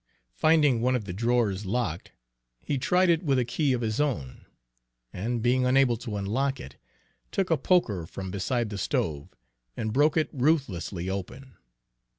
[0.33, 2.11] Finding one of the drawers locked,
[2.59, 4.47] he tried it with a key of his own,
[5.13, 6.75] and being unable to unlock it,
[7.31, 9.35] took a poker from beside the stove
[9.77, 11.55] and broke it ruthlessly open.